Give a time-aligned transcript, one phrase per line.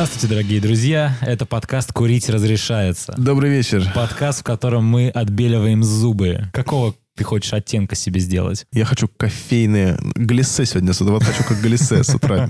[0.00, 1.14] Здравствуйте, дорогие друзья.
[1.20, 3.12] Это подкаст «Курить разрешается».
[3.18, 3.84] Добрый вечер.
[3.94, 6.44] Подкаст, в котором мы отбеливаем зубы.
[6.54, 8.64] Какого ты хочешь оттенка себе сделать?
[8.72, 11.12] Я хочу кофейные глиссе сегодня с утра.
[11.12, 12.48] Вот хочу как глиссе с утра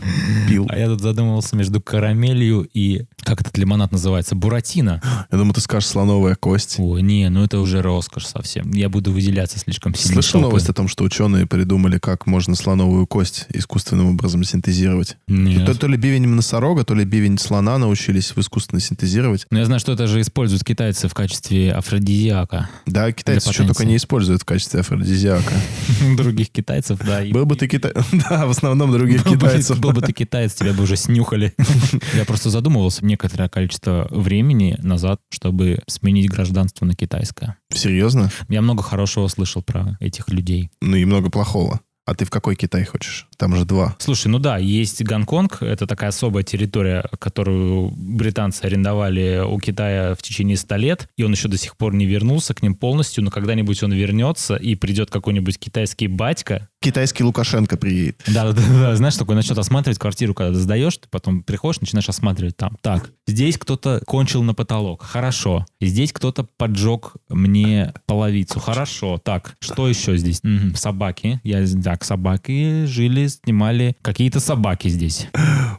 [0.49, 0.65] пил.
[0.69, 3.03] А я тут задумывался между карамелью и...
[3.25, 4.37] Как этот лимонад называется?
[4.37, 5.03] Буратино.
[5.31, 6.77] Я думаю, ты скажешь слоновая кость.
[6.79, 8.71] Ой, не, ну это уже роскошь совсем.
[8.71, 10.23] Я буду выделяться слишком сильно.
[10.23, 15.17] Слышал новость о том, что ученые придумали, как можно слоновую кость искусственным образом синтезировать?
[15.27, 15.67] Нет.
[15.67, 19.49] То, то ли бивень носорога, то ли бивень слона научились в искусственно синтезировать.
[19.51, 22.71] Но я знаю, что это же используют китайцы в качестве афродизиака.
[22.87, 25.55] Да, китайцы что только не используют в качестве афродизиака.
[26.17, 27.23] Других китайцев, да.
[27.31, 27.93] Был бы ты китай...
[28.13, 29.79] Да, в основном других китайцев.
[29.81, 31.55] был бы ты китаец, тебя бы уже снюхали.
[32.15, 37.57] Я просто задумывался некоторое количество времени назад, чтобы сменить гражданство на китайское.
[37.73, 38.31] Серьезно?
[38.49, 40.71] Я много хорошего слышал про этих людей.
[40.81, 41.81] Ну и много плохого.
[42.11, 43.29] А ты в какой Китай хочешь?
[43.37, 43.95] Там же два.
[44.01, 50.21] Слушай, ну да, есть Гонконг, это такая особая территория, которую британцы арендовали у Китая в
[50.21, 53.31] течение 100 лет, и он еще до сих пор не вернулся к ним полностью, но
[53.31, 58.23] когда-нибудь он вернется, и придет какой-нибудь китайский батька, Китайский Лукашенко приедет.
[58.27, 62.09] Да, да, да, знаешь, такой начнет осматривать квартиру, когда ты сдаешь, ты потом приходишь, начинаешь
[62.09, 62.79] осматривать там.
[62.81, 65.67] Так, здесь кто-то кончил на потолок, хорошо.
[65.79, 69.21] Здесь кто-то поджег мне половицу, хорошо.
[69.23, 70.41] Так, что еще здесь?
[70.43, 71.39] Мгм, собаки.
[71.45, 75.29] Я, так, собаки жили, снимали какие-то собаки здесь.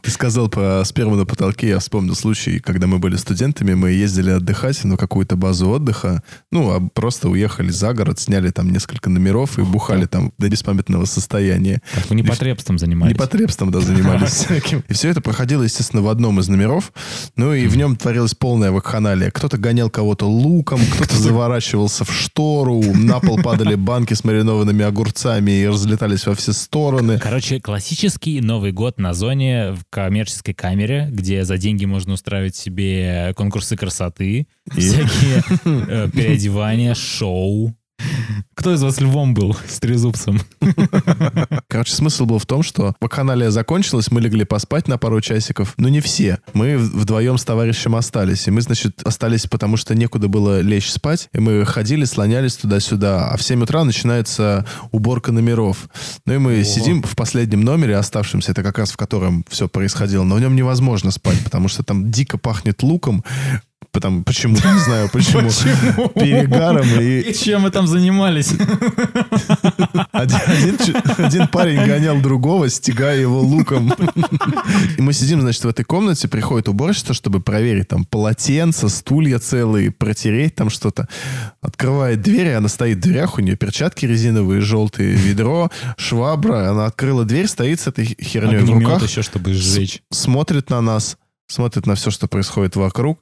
[0.04, 1.68] Ты сказал про сперму на потолке.
[1.70, 6.22] Я вспомнил случай, когда мы были студентами, мы ездили отдыхать на какую-то базу отдыха.
[6.52, 10.91] Ну, а просто уехали за город, сняли там несколько номеров и бухали там до беспамятного
[11.04, 11.82] состояния.
[11.94, 13.14] Так, вы непотребством занимались.
[13.14, 14.84] Непотребством, да, занимались всяким.
[14.88, 16.92] И все это проходило, естественно, в одном из номеров.
[17.36, 19.30] Ну и в нем творилась полная вакханалия.
[19.30, 25.50] Кто-то гонял кого-то луком, кто-то заворачивался в штору, на пол падали банки с маринованными огурцами
[25.50, 27.18] и разлетались во все стороны.
[27.18, 33.32] Короче, классический Новый год на зоне в коммерческой камере, где за деньги можно устраивать себе
[33.36, 37.74] конкурсы красоты, всякие э, переодевания, шоу.
[38.54, 40.40] Кто из вас львом был с трезубцем?
[41.68, 45.88] Короче, смысл был в том, что вакханалия закончилась, мы легли поспать на пару часиков, но
[45.88, 46.38] не все.
[46.52, 48.46] Мы вдвоем с товарищем остались.
[48.46, 51.28] И мы, значит, остались, потому что некуда было лечь спать.
[51.32, 53.30] И мы ходили, слонялись туда-сюда.
[53.30, 55.88] А в 7 утра начинается уборка номеров.
[56.26, 60.24] Ну и мы сидим в последнем номере оставшемся, это как раз в котором все происходило.
[60.24, 63.24] Но в нем невозможно спать, потому что там дико пахнет луком.
[63.92, 65.50] Потому, почему-то, не знаю почему.
[66.14, 68.52] Перегаром и И чем вы там занимались?
[70.12, 70.76] Один, один
[71.18, 73.92] один парень гонял другого, стягая его луком.
[74.96, 79.90] И мы сидим, значит, в этой комнате, приходит уборщица, чтобы проверить там полотенца, стулья целые,
[79.90, 81.08] протереть там что-то.
[81.60, 86.70] Открывает дверь, и она стоит в дверях, у нее перчатки резиновые, желтые, ведро, швабра.
[86.70, 90.02] Она открыла дверь, стоит с этой херней в Огнемет руках, еще, чтобы сжечь.
[90.10, 93.20] смотрит на нас, смотрит на все, что происходит вокруг,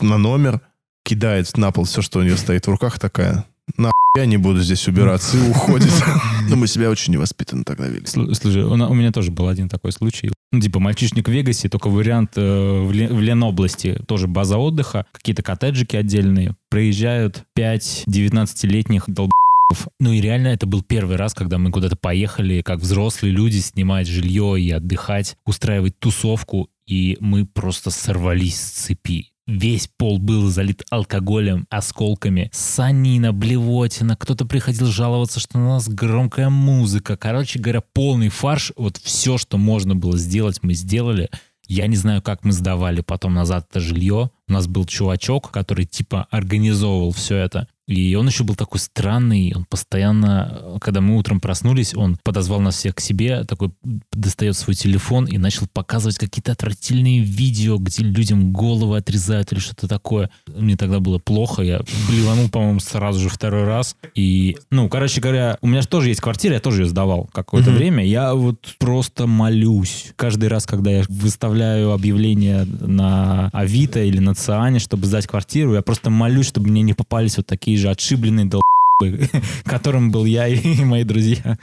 [0.00, 0.60] на номер,
[1.04, 3.44] кидает на пол все, что у нее стоит в руках, такая,
[3.76, 5.90] на я не буду здесь убираться, и уходит.
[6.48, 8.04] Но мы себя очень невоспитанно тогда вели.
[8.04, 10.30] Слу- Слушай, у меня тоже был один такой случай.
[10.52, 12.40] Ну, типа мальчишник в Вегасе, только вариант э,
[12.82, 13.98] в, Ле- в Ленобласти.
[14.06, 16.54] Тоже база отдыха, какие-то коттеджики отдельные.
[16.70, 19.88] Проезжают 5 19-летних долб***ов.
[19.98, 24.06] Ну и реально это был первый раз, когда мы куда-то поехали, как взрослые люди, снимать
[24.06, 29.28] жилье и отдыхать, устраивать тусовку, и мы просто сорвались с цепи.
[29.52, 34.16] Весь пол был залит алкоголем, осколками, санина, блевотина.
[34.16, 37.18] Кто-то приходил жаловаться, что у нас громкая музыка.
[37.18, 38.72] Короче говоря, полный фарш.
[38.78, 41.28] Вот все, что можно было сделать, мы сделали.
[41.68, 44.30] Я не знаю, как мы сдавали потом назад это жилье.
[44.48, 47.68] У нас был чувачок, который типа организовывал все это.
[47.92, 52.76] И он еще был такой странный, он постоянно, когда мы утром проснулись, он подозвал нас
[52.76, 53.70] всех к себе, такой
[54.12, 59.88] достает свой телефон и начал показывать какие-то отвратительные видео, где людям головы отрезают или что-то
[59.88, 60.30] такое.
[60.56, 63.96] Мне тогда было плохо, я блеванул, по-моему, сразу же второй раз.
[64.14, 67.70] И, ну, короче говоря, у меня же тоже есть квартира, я тоже ее сдавал какое-то
[67.70, 67.78] Мгм.
[67.78, 68.04] время.
[68.06, 70.12] Я вот просто молюсь.
[70.16, 75.82] Каждый раз, когда я выставляю объявление на Авито или на Циане, чтобы сдать квартиру, я
[75.82, 78.62] просто молюсь, чтобы мне не попались вот такие же отшибленные дол
[79.64, 81.58] которым был я и мои друзья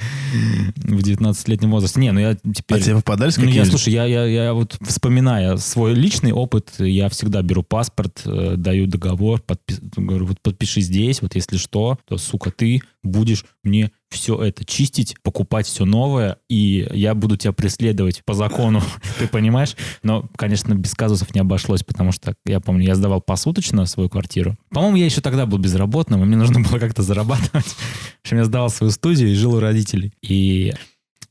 [0.75, 1.99] в 19-летнем возрасте.
[1.99, 2.77] Не, ну я теперь...
[2.77, 7.09] А тебе попадались Ну, я, слушай, я, я, я вот вспоминая свой личный опыт, я
[7.09, 12.17] всегда беру паспорт, э, даю договор, подпи- говорю, вот подпиши здесь, вот если что, то,
[12.17, 18.23] сука, ты будешь мне все это чистить, покупать все новое, и я буду тебя преследовать
[18.25, 18.81] по закону,
[19.19, 19.75] ты понимаешь?
[20.03, 24.57] Но, конечно, без казусов не обошлось, потому что, я помню, я сдавал посуточно свою квартиру.
[24.69, 27.65] По-моему, я еще тогда был безработным, и мне нужно было как-то зарабатывать.
[27.65, 30.13] В общем, я сдавал свою студию и жил у родителей.
[30.21, 30.73] И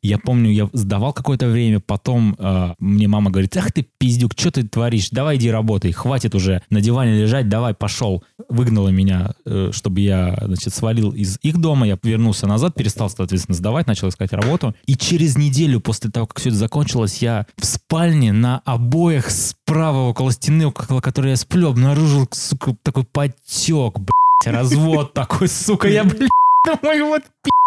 [0.03, 4.51] Я помню, я сдавал какое-то время, потом э, мне мама говорит, ах ты пиздюк, что
[4.51, 5.11] ты творишь?
[5.11, 8.23] Давай иди работай, хватит уже на диване лежать, давай, пошел.
[8.49, 13.57] Выгнала меня, э, чтобы я, значит, свалил из их дома, я вернулся назад, перестал, соответственно,
[13.57, 14.75] сдавать, начал искать работу.
[14.87, 20.09] И через неделю после того, как все это закончилось, я в спальне на обоях справа
[20.09, 26.05] около стены, около которой я сплю, обнаружил, сука, такой потек, блядь, развод такой, сука, я,
[26.05, 26.31] блядь,
[26.83, 27.58] думаю, вот пи***й.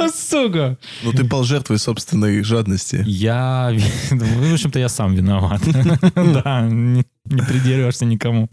[0.00, 0.78] А, сука.
[1.02, 3.02] Ну, ты пал жертвой собственной жадности.
[3.06, 3.74] Я,
[4.10, 5.62] ну, в общем-то, я сам виноват.
[6.14, 8.48] Да, не не придерешься никому.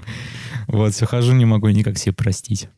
[0.68, 2.70] Вот, все хожу, не могу никак себе простить.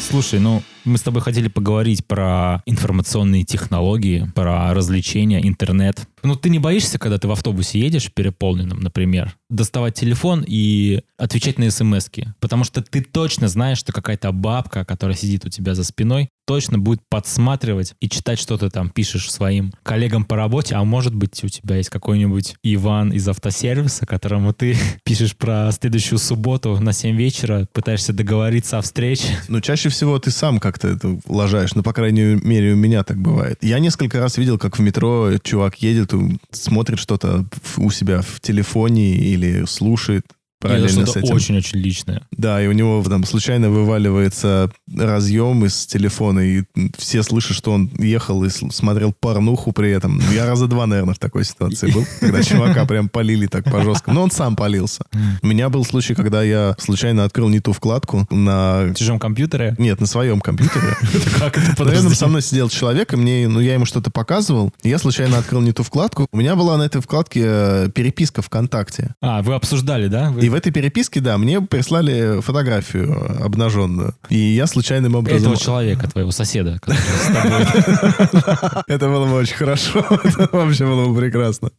[0.00, 6.08] Слушай, ну, мы с тобой хотели поговорить про информационные технологии, про развлечения, интернет.
[6.22, 11.58] Ну, ты не боишься, когда ты в автобусе едешь переполненным, например, доставать телефон и отвечать
[11.58, 12.28] на смс -ки?
[12.40, 16.80] Потому что ты точно знаешь, что какая-то бабка, которая сидит у тебя за спиной, точно
[16.80, 21.44] будет подсматривать и читать, что ты там пишешь своим коллегам по работе, а может быть
[21.44, 27.16] у тебя есть какой-нибудь Иван из автосервиса, которому ты пишешь про следующую субботу на 7
[27.16, 29.28] вечера, пытаешься договориться о встрече.
[29.46, 31.76] Ну, чаще всего ты сам как-то это лажаешь.
[31.76, 33.56] Ну, по крайней мере, у меня так бывает.
[33.62, 36.12] Я несколько раз видел, как в метро чувак едет,
[36.50, 37.44] смотрит что-то
[37.76, 40.26] у себя в телефоне или слушает
[40.60, 41.34] параллельно с этим.
[41.34, 42.22] очень-очень личное.
[42.30, 46.64] Да, и у него там случайно вываливается разъем из телефона, и
[46.96, 50.20] все слышат, что он ехал и смотрел порнуху при этом.
[50.32, 54.14] Я раза два, наверное, в такой ситуации был, когда чувака прям полили так по жесткому.
[54.14, 55.04] Но он сам полился.
[55.42, 58.92] У меня был случай, когда я случайно открыл не ту вкладку на...
[58.94, 59.74] Чужом компьютере?
[59.78, 60.96] Нет, на своем компьютере.
[61.38, 61.90] Как это?
[61.90, 65.60] Рядом со мной сидел человек, и мне, ну, я ему что-то показывал, я случайно открыл
[65.62, 66.28] не ту вкладку.
[66.32, 69.14] У меня была на этой вкладке э, переписка ВКонтакте.
[69.22, 70.32] А, вы обсуждали, да?
[70.40, 74.14] И в этой переписке, да, мне прислали фотографию обнаженную.
[74.28, 75.52] И я случайным образом...
[75.52, 78.82] Этого человека, твоего соседа, который с тобой.
[78.88, 80.00] Это было бы очень хорошо.
[80.24, 81.70] Это вообще было бы прекрасно.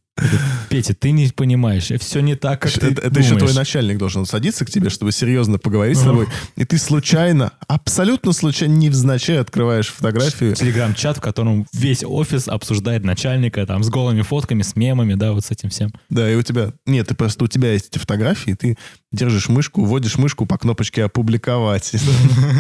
[0.70, 3.56] Петя, ты не понимаешь, все не так, как ты Это, это еще твой думаешь.
[3.56, 6.28] начальник должен садиться к тебе, чтобы серьезно поговорить с тобой.
[6.56, 10.54] И ты случайно, абсолютно случайно, невзначай открываешь фотографию.
[10.56, 15.46] Телеграм-чат, в котором весь офис обсуждает начальника, там, с голыми фотками, с мемами, да, вот
[15.46, 15.92] с этим всем.
[16.10, 16.74] Да, и у тебя...
[16.86, 18.78] Нет, ты просто у тебя есть эти фотографии, ты
[19.12, 21.94] держишь мышку, вводишь мышку по кнопочке «Опубликовать».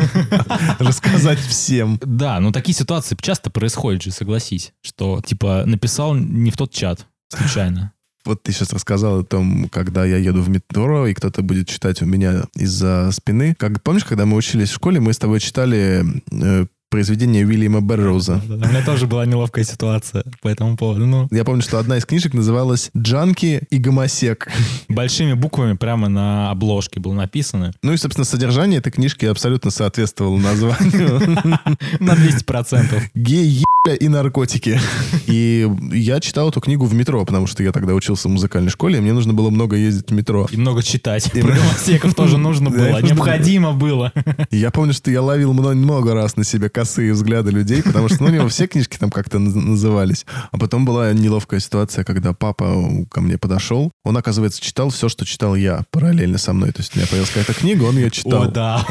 [0.79, 1.99] Рассказать всем.
[2.03, 7.07] Да, но такие ситуации часто происходят же, согласись, что, типа, написал не в тот чат
[7.31, 7.93] случайно.
[8.23, 12.03] Вот ты сейчас рассказал о том, когда я еду в метро, и кто-то будет читать
[12.03, 13.55] у меня из-за спины.
[13.57, 18.41] Как помнишь, когда мы учились в школе, мы с тобой читали э, произведение Уильяма Берроуза.
[18.47, 21.07] У меня тоже была неловкая ситуация по этому поводу.
[21.07, 24.49] Ну, Я помню, что одна из книжек называлась «Джанки и гомосек».
[24.89, 27.71] большими буквами прямо на обложке было написано.
[27.81, 31.19] Ну и, собственно, содержание этой книжки абсолютно соответствовало названию.
[31.99, 33.03] На 200%.
[33.15, 34.79] Гей, и наркотики.
[35.27, 38.97] И я читал эту книгу в метро, потому что я тогда учился в музыкальной школе,
[38.97, 40.47] и мне нужно было много ездить в метро.
[40.51, 41.31] И много читать.
[41.33, 43.01] И Про гомосеков тоже нужно было.
[43.01, 44.11] Необходимо было.
[44.51, 48.21] Я помню, что я ловил мно- много раз на себе косые взгляды людей, потому что,
[48.23, 50.25] ну, у него все книжки там как-то наз- назывались.
[50.51, 53.91] А потом была неловкая ситуация, когда папа ко мне подошел.
[54.03, 56.71] Он, оказывается, читал все, что читал я параллельно со мной.
[56.71, 58.43] То есть у меня появилась какая-то книга, он ее читал.
[58.43, 58.85] О, да.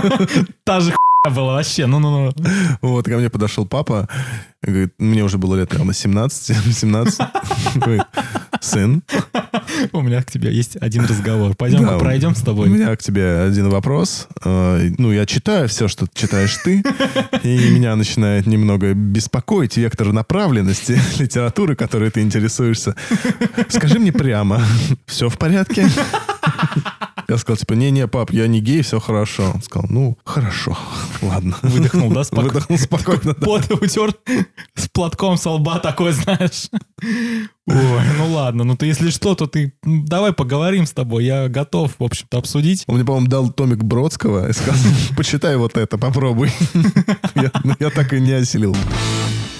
[0.64, 0.94] Та же
[1.30, 1.86] была вообще.
[1.86, 2.32] Ну-ну-ну.
[2.80, 4.08] Вот, ко мне подошел папа,
[4.60, 7.20] говорит, мне уже было лет, наверное, 17, 17.
[7.76, 8.02] Говорит,
[8.60, 9.02] сын,
[9.92, 11.54] У меня к тебе есть один разговор.
[11.54, 12.68] Пойдем Да, пройдем с у тобой.
[12.68, 14.26] меня к тебе один вопрос.
[14.44, 16.82] Э, Ну, я читаю все, что читаешь ты,
[17.44, 22.96] и меня начинает немного беспокоить вектор направленности литературы, которой ты интересуешься.
[23.68, 24.60] Скажи мне прямо,
[25.06, 25.86] все в порядке?
[27.28, 29.52] Я сказал, типа, не-не, пап, я не гей, все хорошо.
[29.54, 30.76] Он сказал, ну, хорошо,
[31.22, 31.56] ладно.
[31.62, 32.52] Выдохнул, да, спокойно?
[32.52, 33.46] Выдохнул спокойно, да.
[33.46, 34.14] Пот утер
[34.74, 36.68] с платком со лба такой, знаешь.
[37.66, 41.94] Ой, ну ладно, ну ты если что, то ты давай поговорим с тобой, я готов,
[41.98, 42.84] в общем-то, обсудить.
[42.86, 44.80] Он мне, по-моему, дал томик Бродского и сказал,
[45.16, 46.50] почитай вот это, попробуй.
[47.34, 48.76] Я ну, я так и не осилил.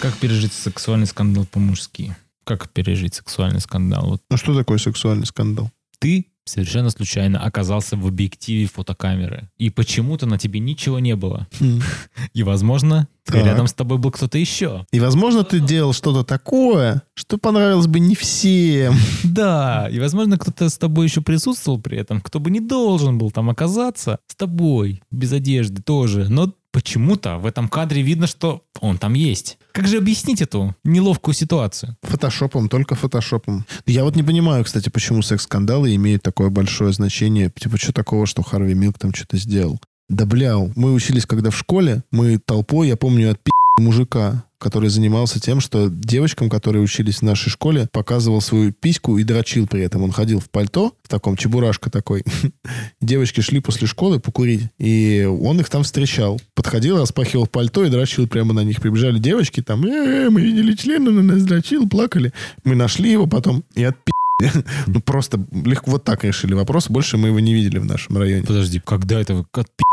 [0.01, 2.17] Как пережить сексуальный скандал по-мужски?
[2.45, 4.11] Как пережить сексуальный скандал?
[4.11, 5.71] Вот Ну что такое сексуальный скандал?
[6.03, 11.47] ты совершенно случайно оказался в объективе фотокамеры, и почему-то на тебе ничего не было.
[12.35, 13.45] И, возможно, Так.
[13.45, 14.87] рядом с тобой был кто-то еще.
[14.93, 18.95] И, возможно, ты делал что-то такое, что понравилось бы не всем.
[19.25, 23.31] Да, и, возможно, кто-то с тобой еще присутствовал при этом, кто бы не должен был
[23.31, 26.29] там оказаться, с тобой, без одежды тоже.
[26.29, 29.59] Но почему-то в этом кадре видно, что он там есть.
[29.73, 31.97] Как же объяснить эту неловкую ситуацию?
[32.03, 33.65] Фотошопом, только фотошопом.
[33.87, 37.51] Я вот не понимаю, кстати, почему секс-скандалы имеют такое большое значение.
[37.55, 39.81] Типа, что такого, что Харви Милк там что-то сделал?
[40.09, 43.41] Да бля, мы учились когда в школе, мы толпой, я помню, от
[43.79, 49.25] мужика, который занимался тем, что девочкам, которые учились в нашей школе, показывал свою письку и
[49.25, 50.03] дрочил при этом.
[50.03, 52.23] Он ходил в пальто, в таком чебурашка такой.
[53.01, 56.41] Девочки шли после школы покурить, и он их там встречал.
[56.55, 58.81] Подходил, распахивал пальто и дрочил прямо на них.
[58.81, 62.33] Прибежали девочки там, э, мы видели член, он на нас дрочил, плакали.
[62.65, 64.13] Мы нашли его потом и отпи***.
[64.87, 66.89] Ну, просто легко вот так решили вопрос.
[66.89, 68.45] Больше мы его не видели в нашем районе.
[68.45, 69.85] Подожди, когда это вы отпи***?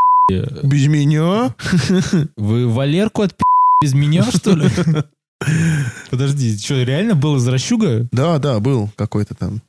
[0.64, 1.56] Без меня?
[2.36, 3.49] Вы Валерку отпи***
[3.82, 4.70] без меня, что ли?
[6.10, 8.08] Подожди, что, реально был из Рощуга?
[8.12, 9.62] Да, да, был какой-то там.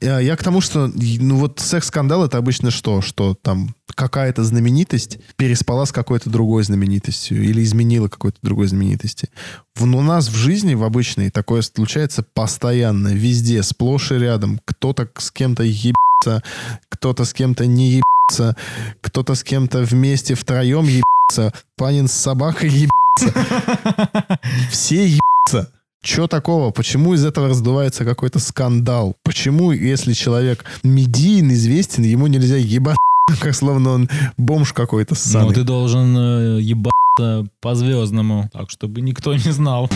[0.00, 3.00] Я, я к тому, что ну вот секс-скандал это обычно что?
[3.00, 9.28] Что там какая-то знаменитость переспала с какой-то другой знаменитостью или изменила какой-то другой знаменитости.
[9.74, 14.60] В, у нас в жизни, в обычной, такое случается постоянно, везде, сплошь и рядом.
[14.64, 16.44] Кто-то с кем-то ебется,
[16.88, 18.56] кто-то с кем-то не ебется,
[19.00, 22.97] кто-то с кем-то вместе втроем ебется, Панин с собакой ебется
[24.70, 25.72] все ебутся.
[26.02, 26.70] Че такого?
[26.70, 29.16] Почему из этого раздувается какой-то скандал?
[29.24, 32.96] Почему, если человек медийный, известен, ему нельзя ебать,
[33.40, 35.48] как словно он бомж какой-то ссаный?
[35.48, 39.90] Ну, ты должен э, ебаться по-звездному, так, чтобы никто не знал.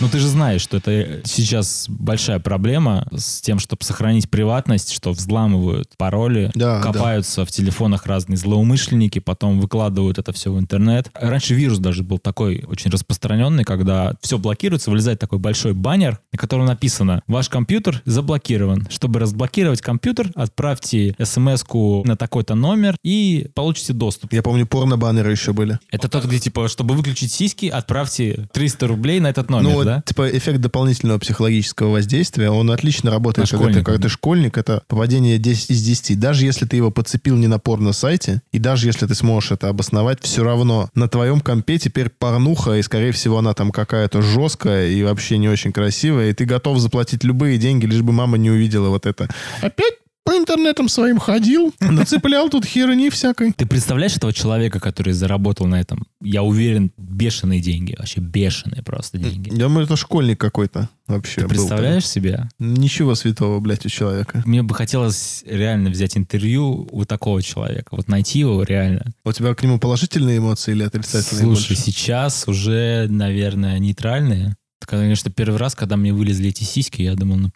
[0.00, 5.10] Ну, ты же знаешь, что это сейчас большая проблема с тем, чтобы сохранить приватность, что
[5.10, 11.10] взламывают пароли, Да, копаются в телефонах разные злоумышленники, потом выкладывают это все в интернет.
[11.14, 16.38] Раньше вирус даже был такой очень распространенный, когда все блокируется, вылезает такой большой баннер, на
[16.38, 18.86] котором написано «Ваш компьютер заблокирован.
[18.90, 24.32] Чтобы разблокировать компьютер, отправьте смс-ку на такой-то номер и получите доступ».
[24.32, 25.80] Я помню, порно-баннеры еще были.
[25.90, 30.02] Это тот, где типа, чтобы выключить сиськи, отправьте 300 рублей на этот номер, ну, да?
[30.06, 33.92] типа, эффект дополнительного психологического воздействия, он отлично работает, На когда ты, школьника.
[33.92, 36.20] когда ты школьник, это попадение 10 из 10.
[36.20, 40.18] Даже если ты его подцепил не на порно-сайте, и даже если ты сможешь это обосновать,
[40.22, 45.02] все равно на твоем компе теперь порнуха, и, скорее всего, она там какая-то жесткая и
[45.02, 48.88] вообще не очень красивая, и ты готов заплатить любые деньги, лишь бы мама не увидела
[48.88, 49.28] вот это.
[49.62, 49.94] Опять
[50.28, 53.52] по интернетам своим ходил, нацеплял тут херни всякой.
[53.52, 56.06] Ты представляешь этого человека, который заработал на этом?
[56.20, 57.94] Я уверен, бешеные деньги.
[57.98, 59.48] Вообще бешеные просто деньги.
[59.50, 62.50] Я думаю, это школьник какой-то вообще Ты был представляешь себя?
[62.58, 62.74] там.
[62.74, 64.42] Ничего святого, блядь, у человека.
[64.44, 67.88] Мне бы хотелось реально взять интервью у такого человека.
[67.92, 69.06] Вот найти его реально.
[69.24, 71.82] У тебя к нему положительные эмоции или отрицательные Слушай, больше?
[71.82, 74.56] сейчас уже, наверное, нейтральные.
[74.80, 77.50] Конечно, первый раз, когда мне вылезли эти сиськи, я думал, ну,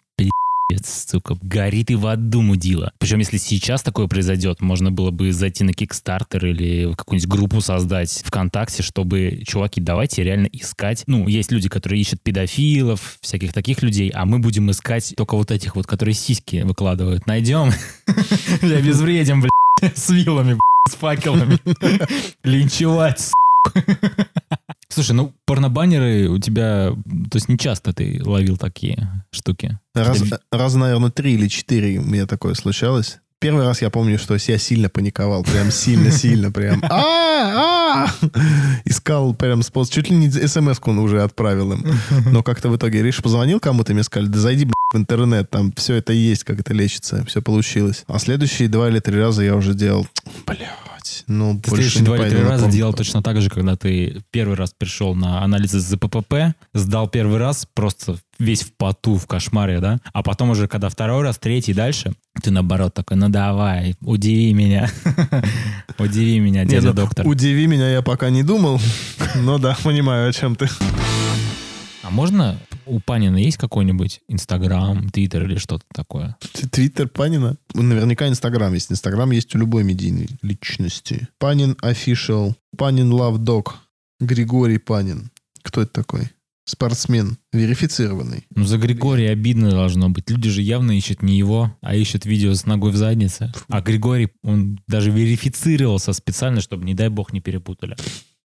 [0.73, 2.93] пиздец, сука, горит и в аду мудила.
[2.99, 8.23] Причем, если сейчас такое произойдет, можно было бы зайти на Kickstarter или какую-нибудь группу создать
[8.25, 11.03] ВКонтакте, чтобы, чуваки, давайте реально искать.
[11.07, 15.51] Ну, есть люди, которые ищут педофилов, всяких таких людей, а мы будем искать только вот
[15.51, 17.27] этих вот, которые сиськи выкладывают.
[17.27, 17.71] Найдем
[18.61, 19.41] обезвредим,
[19.79, 20.57] блядь, с вилами,
[20.89, 21.59] с факелами.
[22.43, 24.27] Линчевать, сука.
[24.93, 26.91] Слушай, ну порнобаннеры у тебя,
[27.31, 29.79] то есть не часто ты ловил такие штуки.
[29.95, 33.19] Раз, Ты- раз, наверное, три или четыре у меня такое случалось.
[33.39, 35.43] Первый раз я помню, что я сильно паниковал.
[35.43, 36.51] Прям сильно-сильно.
[36.51, 37.33] Прям а
[37.93, 38.07] а
[38.85, 39.93] Искал прям способ.
[39.93, 41.85] Чуть ли не смс-ку он уже отправил им.
[42.31, 45.95] Но как-то в итоге, Риш позвонил кому-то, мне сказали, да зайди, в интернет, там все
[45.95, 48.05] это есть, как это лечится, все получилось.
[48.07, 50.07] А следующие два или три раза я уже делал,
[51.03, 54.21] блядь, ну, Ты больше не два пойду на раза делал точно так же, когда ты
[54.31, 59.79] первый раз пришел на анализы ЗППП, сдал первый раз просто весь в поту, в кошмаре,
[59.79, 59.99] да?
[60.11, 64.89] А потом уже, когда второй раз, третий дальше, ты наоборот такой, ну давай, удиви меня.
[65.99, 67.27] Удиви меня, дядя ну, доктор.
[67.27, 68.79] Удиви меня, я пока не думал.
[69.35, 70.67] Но да, понимаю, о чем ты.
[72.01, 76.37] А можно у Панина есть какой-нибудь Инстаграм, Твиттер или что-то такое?
[76.71, 77.57] Твиттер Панина?
[77.73, 78.91] Наверняка Инстаграм есть.
[78.91, 81.27] Инстаграм есть у любой медийной личности.
[81.39, 83.73] Панин Official, Панин Love Dog,
[84.19, 85.31] Григорий Панин.
[85.61, 86.29] Кто это такой?
[86.65, 88.45] Спортсмен, верифицированный.
[88.55, 90.29] Ну, за Григория обидно должно быть.
[90.29, 93.51] Люди же явно ищут не его, а ищут видео с ногой в заднице.
[93.67, 97.97] А Григорий, он даже верифицировался специально, чтобы, не дай бог, не перепутали.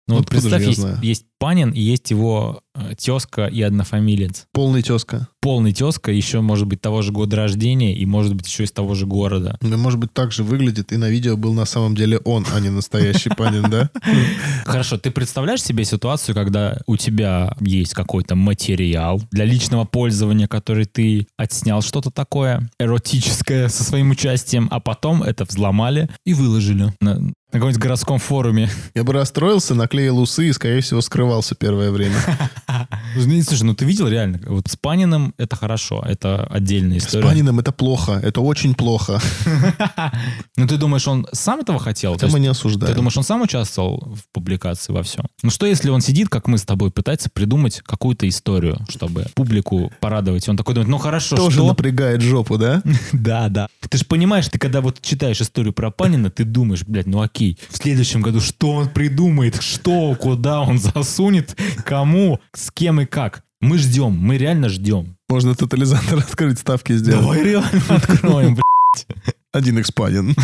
[0.08, 4.46] Ну, вот Откуда же представь, есть, есть Панин и есть его э, тезка и однофамилец.
[4.52, 5.28] Полный тезка.
[5.42, 8.94] Полный тезка, еще, может быть, того же года рождения и, может быть, еще из того
[8.94, 9.58] же города.
[9.62, 12.60] Ну, может быть, так же выглядит, и на видео был на самом деле он, а
[12.60, 13.90] не настоящий Панин, да?
[14.66, 20.86] Хорошо, ты представляешь себе ситуацию, когда у тебя есть какой-то материал для личного пользования, который
[20.86, 27.34] ты отснял что-то такое эротическое со своим участием, а потом это взломали и выложили на,
[27.56, 28.70] На каком-нибудь городском форуме.
[28.96, 32.18] Я бы расстроился, наклеил усы и, скорее всего, скрывался первое время.
[33.16, 37.24] Ну, Слушай, ну ты видел реально, вот с Паниным это хорошо, это отдельная С история.
[37.24, 39.22] Паниным это плохо, это очень плохо.
[40.58, 42.14] Ну ты думаешь, он сам этого хотел?
[42.14, 42.96] Есть мы не Ты осуждаем.
[42.96, 45.26] думаешь, он сам участвовал в публикации во всем?
[45.44, 49.92] Ну что, если он сидит, как мы с тобой, пытается придумать какую-то историю, чтобы публику
[50.02, 50.48] порадовать?
[50.50, 52.82] Он такой думает, ну хорошо, Тоже напрягает жопу, да?
[53.14, 53.68] Да, да.
[53.90, 57.45] Ты же понимаешь, ты когда вот читаешь историю про Панина, ты думаешь, блядь, ну окей,
[57.70, 63.44] в следующем году что он придумает, что, куда он засунет, кому, с кем и как.
[63.62, 65.18] Мы ждем, мы реально ждем.
[65.30, 67.22] Можно тотализатор открыть, ставки сделать.
[67.22, 69.08] Давай реально откроем, блядь.
[69.54, 70.36] Один x Панин.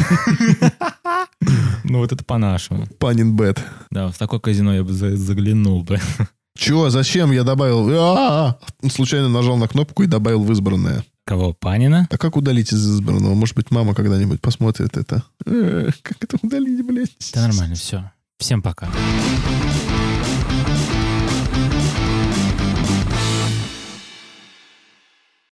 [1.83, 2.87] Ну вот это по-нашему.
[2.99, 3.63] Панин бет.
[3.91, 5.99] Да, в такое казино я бы за- заглянул бы.
[6.57, 6.89] Чего?
[6.89, 8.55] Зачем я добавил?
[8.89, 11.03] Случайно нажал на кнопку и добавил в избранное.
[11.25, 12.07] Кого, Панина?
[12.11, 13.33] А как удалить из избранного?
[13.35, 15.23] Может быть, мама когда-нибудь посмотрит это.
[15.45, 17.11] Э, Как это удалить, блядь?
[17.33, 18.11] Да нормально, все.
[18.39, 18.89] Всем пока.